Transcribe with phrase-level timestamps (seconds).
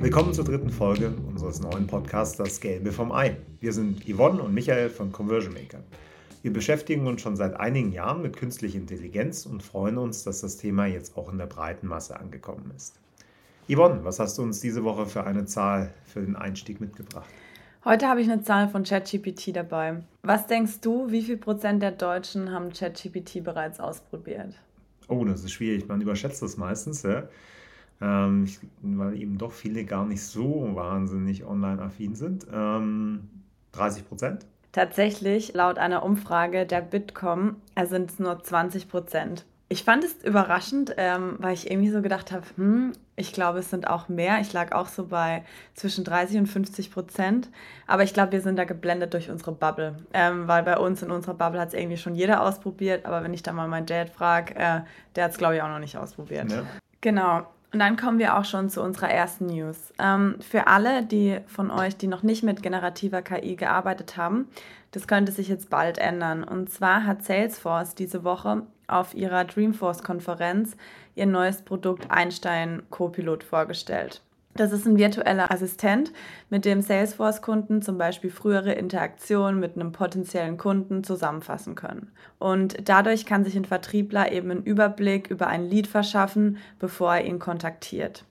[0.00, 3.36] Willkommen zur dritten Folge unseres neuen Podcasts Das Gelbe vom Ei.
[3.60, 5.80] Wir sind Yvonne und Michael von Conversion Maker.
[6.40, 10.56] Wir beschäftigen uns schon seit einigen Jahren mit künstlicher Intelligenz und freuen uns, dass das
[10.56, 12.98] Thema jetzt auch in der breiten Masse angekommen ist.
[13.68, 17.28] Yvonne, was hast du uns diese Woche für eine Zahl für den Einstieg mitgebracht?
[17.84, 20.02] Heute habe ich eine Zahl von ChatGPT dabei.
[20.22, 24.54] Was denkst du, wie viel Prozent der Deutschen haben ChatGPT bereits ausprobiert?
[25.08, 25.88] Oh, das ist schwierig.
[25.88, 27.28] Man überschätzt das meistens, ja?
[28.00, 28.46] Ähm,
[28.82, 32.46] weil eben doch viele gar nicht so wahnsinnig online-affin sind.
[32.52, 33.28] Ähm,
[33.72, 34.46] 30 Prozent?
[34.72, 39.44] Tatsächlich, laut einer Umfrage der Bitkom, sind es nur 20 Prozent.
[39.72, 43.70] Ich fand es überraschend, ähm, weil ich irgendwie so gedacht habe, hm, ich glaube, es
[43.70, 44.40] sind auch mehr.
[44.40, 47.48] Ich lag auch so bei zwischen 30 und 50 Prozent.
[47.86, 49.94] Aber ich glaube, wir sind da geblendet durch unsere Bubble.
[50.12, 53.06] Ähm, weil bei uns in unserer Bubble hat es irgendwie schon jeder ausprobiert.
[53.06, 54.80] Aber wenn ich da mal meinen Dad frage, äh,
[55.14, 56.50] der hat es, glaube ich, auch noch nicht ausprobiert.
[56.50, 56.64] Ja.
[57.00, 57.46] Genau.
[57.72, 59.92] Und dann kommen wir auch schon zu unserer ersten News.
[59.98, 64.48] Ähm, für alle, die von euch, die noch nicht mit generativer KI gearbeitet haben,
[64.90, 66.42] das könnte sich jetzt bald ändern.
[66.42, 70.76] Und zwar hat Salesforce diese Woche auf ihrer Dreamforce-Konferenz
[71.14, 74.20] ihr neues Produkt Einstein Copilot vorgestellt.
[74.54, 76.12] Das ist ein virtueller Assistent,
[76.48, 82.10] mit dem Salesforce-Kunden zum Beispiel frühere Interaktionen mit einem potenziellen Kunden zusammenfassen können.
[82.38, 87.24] Und dadurch kann sich ein Vertriebler eben einen Überblick über ein Lied verschaffen, bevor er
[87.24, 88.24] ihn kontaktiert.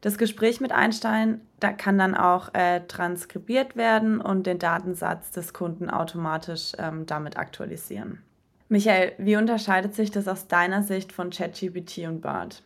[0.00, 5.52] Das Gespräch mit Einstein da kann dann auch äh, transkribiert werden und den Datensatz des
[5.52, 8.22] Kunden automatisch ähm, damit aktualisieren.
[8.68, 12.62] Michael, wie unterscheidet sich das aus deiner Sicht von ChatGPT und BART?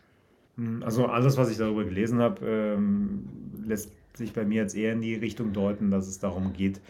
[0.57, 3.27] Hm, also alles, was ich darüber gelesen habe, ähm,
[3.65, 6.81] lässt sich bei mir jetzt eher in die Richtung deuten, dass es darum geht,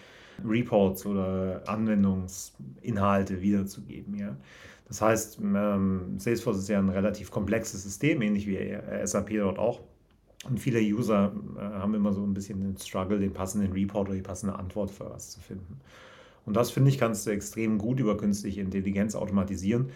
[0.43, 4.15] Reports oder Anwendungsinhalte wiederzugeben.
[4.15, 4.35] Ja?
[4.87, 9.81] Das heißt, ähm, Salesforce ist ja ein relativ komplexes System, ähnlich wie SAP dort auch.
[10.47, 14.15] Und viele User äh, haben immer so ein bisschen den Struggle, den passenden Report oder
[14.15, 15.79] die passende Antwort für was zu finden.
[16.45, 19.89] Und das, finde ich, kannst du extrem gut über künstliche Intelligenz automatisieren.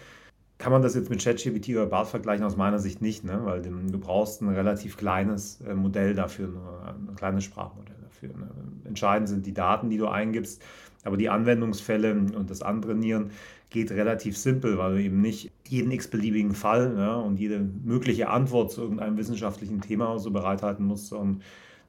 [0.60, 2.46] Kann man das jetzt mit ChatGPT oder BART vergleichen?
[2.46, 3.40] Aus meiner Sicht nicht, ne?
[3.44, 6.50] weil du brauchst ein relativ kleines äh, Modell dafür,
[6.86, 8.30] ein kleines Sprachmodell dafür.
[8.38, 8.50] Ne?
[8.84, 10.62] Entscheidend sind die Daten, die du eingibst,
[11.06, 13.32] aber die Anwendungsfälle und das Antrainieren
[13.70, 18.72] geht relativ simpel, weil du eben nicht jeden x-beliebigen Fall ne, und jede mögliche Antwort
[18.72, 21.42] zu irgendeinem wissenschaftlichen Thema so bereithalten musst, sondern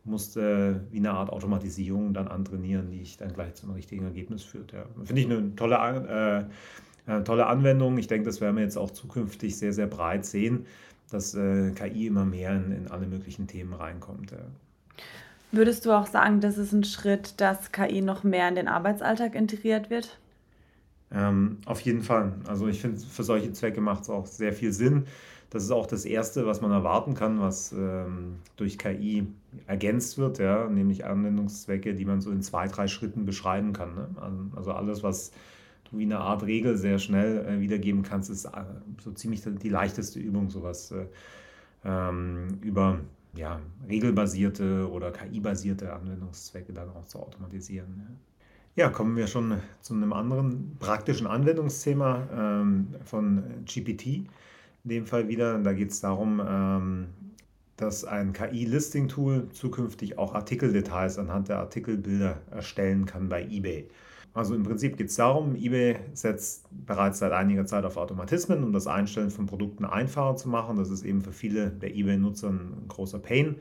[0.04, 4.42] musst äh, wie eine Art Automatisierung dann antrainieren, die dich dann gleich zum richtigen Ergebnis
[4.42, 4.72] führt.
[4.72, 4.84] Ja.
[5.04, 5.76] Finde ich eine tolle,
[6.48, 6.52] äh,
[7.18, 7.98] tolle Anwendung.
[7.98, 10.66] Ich denke, das werden wir jetzt auch zukünftig sehr, sehr breit sehen,
[11.10, 14.32] dass äh, KI immer mehr in, in, alle möglichen Themen reinkommt.
[15.52, 19.34] Würdest du auch sagen, das ist ein Schritt, dass KI noch mehr in den Arbeitsalltag
[19.34, 20.18] integriert wird?
[21.12, 22.34] Ähm, auf jeden Fall.
[22.46, 25.06] Also ich finde, für solche Zwecke macht es auch sehr viel Sinn.
[25.50, 29.26] Das ist auch das Erste, was man erwarten kann, was ähm, durch KI
[29.66, 33.96] ergänzt wird, ja, nämlich Anwendungszwecke, die man so in zwei, drei Schritten beschreiben kann.
[33.96, 34.08] Ne?
[34.54, 35.32] Also alles, was
[35.92, 38.50] wie eine Art Regel sehr schnell äh, wiedergeben kannst, ist äh,
[39.02, 41.06] so ziemlich die leichteste Übung, sowas äh,
[41.84, 43.00] ähm, über
[43.34, 48.18] ja, regelbasierte oder KI-basierte Anwendungszwecke dann auch zu automatisieren.
[48.76, 48.84] Ja.
[48.84, 48.90] ja.
[48.90, 54.06] kommen wir schon zu einem anderen praktischen Anwendungsthema ähm, von GPT
[54.84, 55.58] in dem Fall wieder.
[55.58, 57.06] Da geht es darum, ähm,
[57.76, 63.88] dass ein KI-Listing-Tool zukünftig auch Artikeldetails anhand der Artikelbilder erstellen kann bei eBay.
[64.32, 68.72] Also im Prinzip geht es darum, eBay setzt bereits seit einiger Zeit auf Automatismen, um
[68.72, 70.76] das Einstellen von Produkten einfacher zu machen.
[70.76, 73.56] Das ist eben für viele der eBay-Nutzer ein großer Pain.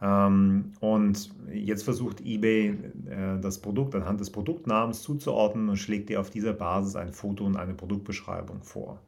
[0.00, 2.68] Ähm, und jetzt versucht eBay
[3.08, 7.44] äh, das Produkt anhand des Produktnamens zuzuordnen und schlägt dir auf dieser Basis ein Foto
[7.44, 8.98] und eine Produktbeschreibung vor.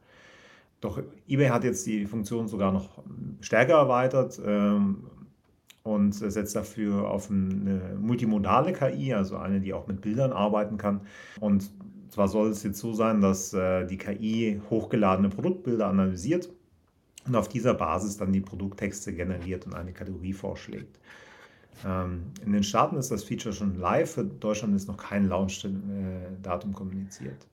[0.81, 3.03] Doch eBay hat jetzt die Funktion sogar noch
[3.41, 5.03] stärker erweitert ähm,
[5.83, 11.01] und setzt dafür auf eine multimodale KI, also eine, die auch mit Bildern arbeiten kann.
[11.39, 11.71] Und
[12.09, 16.49] zwar soll es jetzt so sein, dass äh, die KI hochgeladene Produktbilder analysiert
[17.27, 20.99] und auf dieser Basis dann die Produkttexte generiert und eine Kategorie vorschlägt.
[21.85, 26.73] Ähm, in den Staaten ist das Feature schon live, für Deutschland ist noch kein Launch-Datum
[26.73, 27.47] kommuniziert.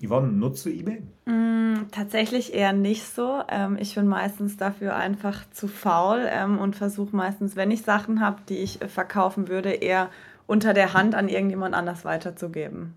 [0.00, 1.02] Yvonne, nutzt du eBay?
[1.26, 3.42] Mm, tatsächlich eher nicht so.
[3.48, 8.20] Ähm, ich bin meistens dafür einfach zu faul ähm, und versuche meistens, wenn ich Sachen
[8.20, 10.10] habe, die ich verkaufen würde, eher
[10.46, 12.94] unter der Hand an irgendjemand anders weiterzugeben.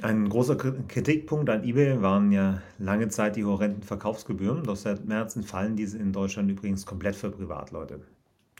[0.00, 4.64] Ein großer Kritikpunkt an eBay waren ja lange Zeit die horrenden Verkaufsgebühren.
[4.64, 8.00] Doch seit März fallen diese in Deutschland übrigens komplett für Privatleute.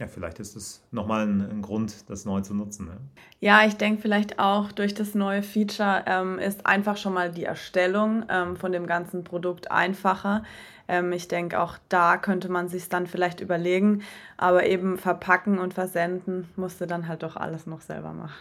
[0.03, 2.87] Ja, vielleicht ist es nochmal ein, ein Grund, das neu zu nutzen.
[2.87, 2.97] Ne?
[3.39, 7.45] Ja, ich denke vielleicht auch durch das neue Feature ähm, ist einfach schon mal die
[7.45, 10.43] Erstellung ähm, von dem ganzen Produkt einfacher.
[10.89, 14.03] Ähm, ich denke, auch da könnte man sich dann vielleicht überlegen,
[14.37, 18.35] aber eben verpacken und versenden musste dann halt doch alles noch selber machen.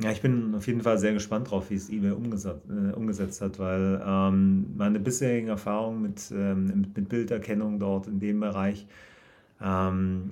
[0.00, 3.40] Ja, ich bin auf jeden Fall sehr gespannt drauf, wie es eBay umgesetzt, äh, umgesetzt
[3.40, 8.86] hat, weil ähm, meine bisherigen Erfahrungen mit, ähm, mit Bilderkennung dort in dem Bereich
[9.60, 10.30] ähm,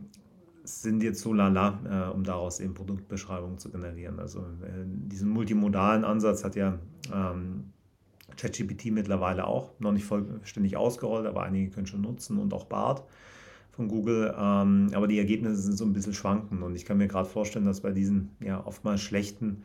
[0.69, 4.19] sind jetzt so lala, äh, um daraus eben Produktbeschreibungen zu generieren.
[4.19, 6.79] Also äh, diesen multimodalen Ansatz hat ja
[7.13, 7.73] ähm,
[8.37, 13.05] ChatGPT mittlerweile auch, noch nicht vollständig ausgerollt, aber einige können schon nutzen und auch BART
[13.73, 14.35] von Google.
[14.39, 17.65] Ähm, aber die Ergebnisse sind so ein bisschen schwanken und ich kann mir gerade vorstellen,
[17.65, 19.65] dass bei diesen ja oftmals schlechten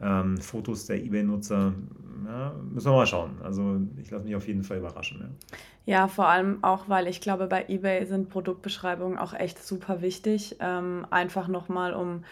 [0.00, 1.72] ähm, Fotos der eBay-Nutzer,
[2.26, 3.38] ja, müssen wir mal schauen.
[3.42, 5.36] Also ich lasse mich auf jeden Fall überraschen.
[5.86, 6.00] Ja.
[6.00, 6.08] ja.
[6.08, 10.56] vor allem auch, weil ich glaube, bei eBay sind Produktbeschreibungen auch echt super wichtig.
[10.60, 12.22] Ähm, einfach nochmal, um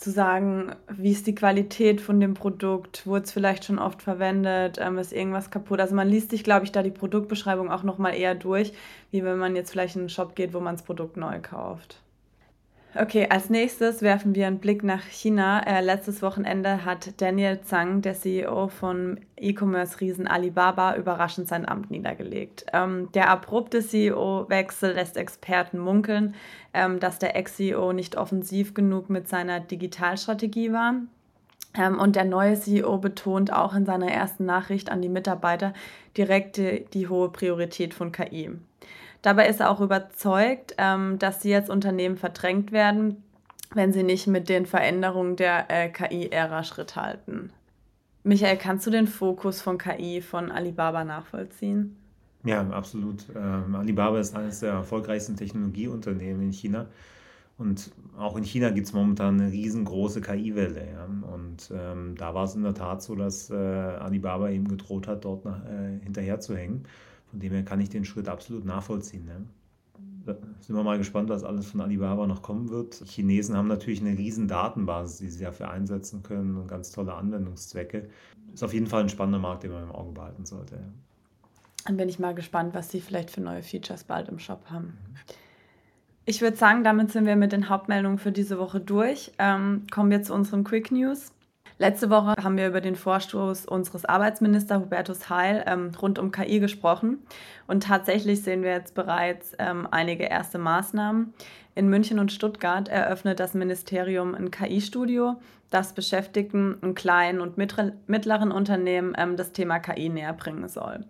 [0.00, 4.78] zu sagen, wie ist die Qualität von dem Produkt, wurde es vielleicht schon oft verwendet,
[4.80, 5.78] ähm, ist irgendwas kaputt.
[5.78, 8.72] Also man liest sich, glaube ich, da die Produktbeschreibung auch nochmal eher durch,
[9.10, 12.00] wie wenn man jetzt vielleicht in einen Shop geht, wo man das Produkt neu kauft.
[12.96, 15.60] Okay, als nächstes werfen wir einen Blick nach China.
[15.60, 22.66] Äh, letztes Wochenende hat Daniel Zhang, der CEO von E-Commerce-Riesen Alibaba, überraschend sein Amt niedergelegt.
[22.72, 26.34] Ähm, der abrupte CEO-Wechsel lässt Experten munkeln,
[26.74, 30.94] ähm, dass der Ex-CEO nicht offensiv genug mit seiner Digitalstrategie war.
[31.74, 35.74] Ähm, und der neue CEO betont auch in seiner ersten Nachricht an die Mitarbeiter
[36.16, 38.50] direkt die, die hohe Priorität von KI.
[39.22, 43.22] Dabei ist er auch überzeugt, ähm, dass sie jetzt Unternehmen verdrängt werden,
[43.74, 47.50] wenn sie nicht mit den Veränderungen der äh, KI-Ära Schritt halten.
[48.22, 51.96] Michael, kannst du den Fokus von KI von Alibaba nachvollziehen?
[52.44, 53.26] Ja, absolut.
[53.34, 56.86] Ähm, Alibaba ist eines der erfolgreichsten Technologieunternehmen in China.
[57.58, 60.88] Und auch in China gibt es momentan eine riesengroße KI-Welle.
[60.92, 61.06] Ja?
[61.34, 65.26] Und ähm, da war es in der Tat so, dass äh, Alibaba eben gedroht hat,
[65.26, 66.86] dort nach, äh, hinterherzuhängen.
[67.30, 69.24] Von dem her kann ich den Schritt absolut nachvollziehen.
[69.24, 69.46] Ne?
[70.26, 73.00] Da sind wir mal gespannt, was alles von Alibaba noch kommen wird.
[73.00, 77.14] Die Chinesen haben natürlich eine riesen Datenbasis, die sie dafür einsetzen können und ganz tolle
[77.14, 78.08] Anwendungszwecke.
[78.52, 80.76] Ist auf jeden Fall ein spannender Markt, den man im Auge behalten sollte.
[80.76, 80.82] Ja.
[81.86, 84.86] Dann bin ich mal gespannt, was sie vielleicht für neue Features bald im Shop haben.
[84.86, 85.16] Mhm.
[86.26, 89.32] Ich würde sagen, damit sind wir mit den Hauptmeldungen für diese Woche durch.
[89.38, 91.32] Ähm, kommen wir zu unseren Quick News.
[91.80, 96.60] Letzte Woche haben wir über den Vorstoß unseres Arbeitsministers Hubertus Heil ähm, rund um KI
[96.60, 97.20] gesprochen.
[97.66, 101.32] Und tatsächlich sehen wir jetzt bereits ähm, einige erste Maßnahmen.
[101.74, 105.36] In München und Stuttgart eröffnet das Ministerium ein KI-Studio,
[105.70, 111.06] das Beschäftigten in kleinen und mittleren Unternehmen ähm, das Thema KI näher bringen soll.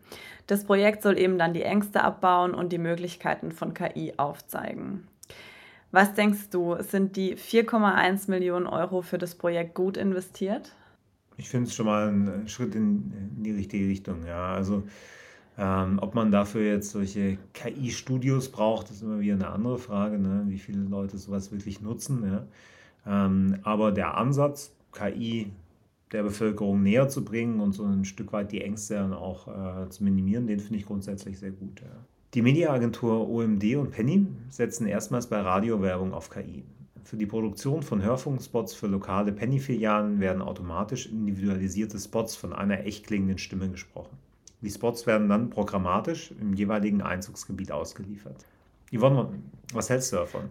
[0.46, 5.09] Das Projekt soll eben dann die Ängste abbauen und die Möglichkeiten von KI aufzeigen.
[5.92, 10.72] Was denkst du, sind die 4,1 Millionen Euro für das Projekt gut investiert?
[11.36, 14.24] Ich finde es schon mal ein Schritt in, die richtige Richtung.
[14.26, 14.84] Ja, also
[15.58, 20.44] ähm, ob man dafür jetzt solche KI-Studios braucht, ist immer wieder eine andere Frage, ne?
[20.46, 22.24] wie viele Leute sowas wirklich nutzen.
[22.24, 22.46] Ja?
[23.06, 25.50] Ähm, aber der Ansatz, KI
[26.12, 29.88] der Bevölkerung näher zu bringen und so ein Stück weit die Ängste dann auch äh,
[29.90, 31.80] zu minimieren, den finde ich grundsätzlich sehr gut.
[31.80, 31.88] Ja.
[32.34, 36.62] Die Mediaagentur OMD und Penny setzen erstmals bei Radiowerbung auf KI.
[37.02, 43.08] Für die Produktion von Hörfunkspots für lokale Penny-Filialen werden automatisch individualisierte Spots von einer echt
[43.08, 44.16] klingenden Stimme gesprochen.
[44.60, 48.46] Die Spots werden dann programmatisch im jeweiligen Einzugsgebiet ausgeliefert.
[48.94, 49.30] Yvonne,
[49.72, 50.42] was hältst du davon?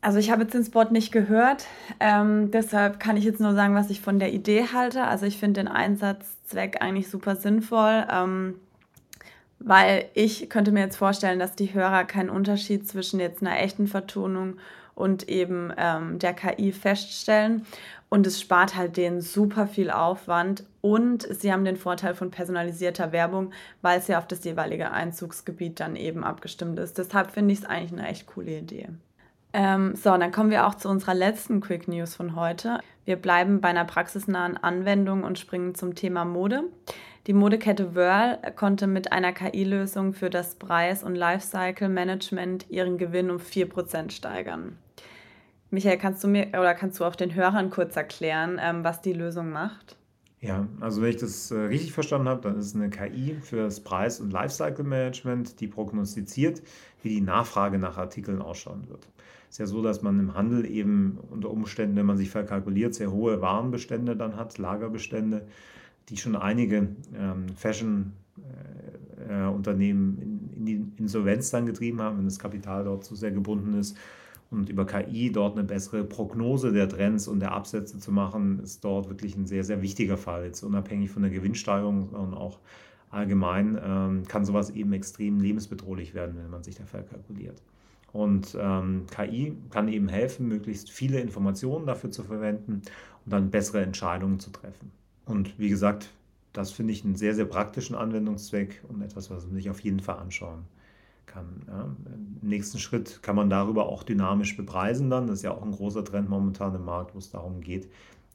[0.00, 1.66] Also ich habe jetzt den Spot nicht gehört,
[2.00, 5.04] ähm, deshalb kann ich jetzt nur sagen, was ich von der Idee halte.
[5.04, 8.06] Also ich finde den Einsatzzweck eigentlich super sinnvoll.
[8.10, 8.54] Ähm,
[9.58, 13.86] weil ich könnte mir jetzt vorstellen, dass die Hörer keinen Unterschied zwischen jetzt einer echten
[13.86, 14.58] Vertonung
[14.94, 17.66] und eben ähm, der KI feststellen.
[18.08, 20.64] Und es spart halt denen super viel Aufwand.
[20.80, 25.80] Und sie haben den Vorteil von personalisierter Werbung, weil es ja auf das jeweilige Einzugsgebiet
[25.80, 26.98] dann eben abgestimmt ist.
[26.98, 28.88] Deshalb finde ich es eigentlich eine echt coole Idee.
[29.52, 32.80] Ähm, so, dann kommen wir auch zu unserer letzten Quick News von heute.
[33.04, 36.64] Wir bleiben bei einer praxisnahen Anwendung und springen zum Thema Mode.
[37.26, 43.38] Die Modekette Whirl konnte mit einer KI-Lösung für das Preis- und Lifecycle-Management ihren Gewinn um
[43.38, 44.78] 4% steigern.
[45.70, 49.12] Michael, kannst du mir oder kannst du auch den Hörern kurz erklären, ähm, was die
[49.12, 49.96] Lösung macht?
[50.40, 53.80] Ja, also wenn ich das äh, richtig verstanden habe, dann ist eine KI für das
[53.80, 56.62] Preis- und Lifecycle-Management, die prognostiziert,
[57.02, 59.08] wie die Nachfrage nach Artikeln ausschauen wird.
[59.48, 62.94] Es ist ja so, dass man im Handel eben unter Umständen, wenn man sich verkalkuliert,
[62.94, 65.48] sehr hohe Warenbestände dann hat, Lagerbestände
[66.08, 72.38] die schon einige ähm, Fashion-Unternehmen äh, in, in, die Insolvenz dann getrieben haben, wenn das
[72.38, 73.98] Kapital dort zu sehr gebunden ist.
[74.48, 78.84] Und über KI dort eine bessere Prognose der Trends und der Absätze zu machen, ist
[78.84, 80.44] dort wirklich ein sehr, sehr wichtiger Fall.
[80.44, 82.60] Jetzt unabhängig von der Gewinnsteigerung, sondern auch
[83.10, 87.60] allgemein ähm, kann sowas eben extrem lebensbedrohlich werden, wenn man sich da verkalkuliert.
[88.12, 92.82] Und ähm, KI kann eben helfen, möglichst viele Informationen dafür zu verwenden
[93.24, 94.92] und dann bessere Entscheidungen zu treffen.
[95.26, 96.08] Und wie gesagt,
[96.52, 100.00] das finde ich einen sehr, sehr praktischen Anwendungszweck und etwas, was man sich auf jeden
[100.00, 100.64] Fall anschauen
[101.26, 101.62] kann.
[101.66, 101.82] Ja.
[102.42, 105.26] Im nächsten Schritt kann man darüber auch dynamisch bepreisen dann.
[105.26, 107.90] Das ist ja auch ein großer Trend momentan im Markt, wo es darum geht,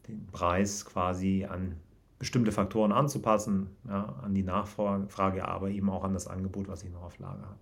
[0.08, 1.76] den Preis quasi an
[2.20, 6.92] bestimmte Faktoren anzupassen, ja, an die Nachfrage, aber eben auch an das Angebot, was ich
[6.92, 7.58] noch auf Lager habe.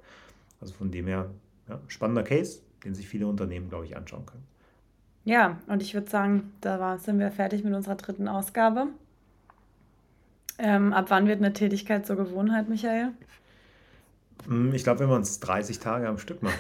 [0.59, 1.29] Also von dem her,
[1.69, 4.43] ja, spannender Case, den sich viele Unternehmen, glaube ich, anschauen können.
[5.24, 8.88] Ja, und ich würde sagen, da sind wir fertig mit unserer dritten Ausgabe.
[10.60, 13.13] Ähm, ab wann wird eine Tätigkeit zur Gewohnheit, Michael?
[14.46, 16.60] Hm, ich glaube, wenn man es 30 Tage am Stück macht,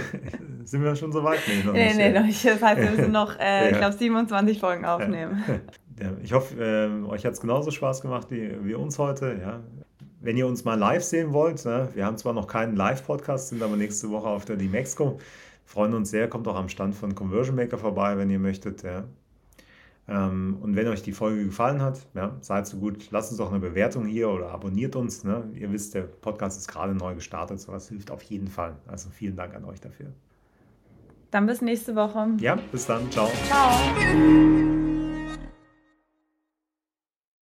[0.64, 1.40] sind wir schon so weit?
[1.46, 1.96] Nee, noch nee, nicht.
[1.96, 2.44] Nee, noch nicht.
[2.44, 3.70] Das heißt, wir müssen noch, äh, ja.
[3.70, 5.44] ich glaube, 27 Folgen aufnehmen.
[5.98, 6.10] Ja.
[6.22, 9.38] Ich hoffe, äh, euch hat es genauso Spaß gemacht wie, wie uns heute.
[9.40, 9.60] Ja.
[10.20, 11.88] Wenn ihr uns mal live sehen wollt, ne?
[11.94, 15.18] wir haben zwar noch keinen Live-Podcast, sind aber nächste Woche auf der D-Mexco.
[15.64, 18.82] Freuen uns sehr, kommt auch am Stand von Conversion Maker vorbei, wenn ihr möchtet.
[18.82, 19.04] Ja.
[20.08, 23.50] Ähm, und wenn euch die Folge gefallen hat, ja, seid so gut, lasst uns doch
[23.50, 25.24] eine Bewertung hier oder abonniert uns.
[25.24, 25.44] Ne?
[25.54, 28.76] Ihr wisst, der Podcast ist gerade neu gestartet, so was hilft auf jeden Fall.
[28.86, 30.12] Also vielen Dank an euch dafür.
[31.32, 32.28] Dann bis nächste Woche.
[32.38, 33.10] Ja, bis dann.
[33.10, 33.28] Ciao.
[33.46, 34.85] Ciao.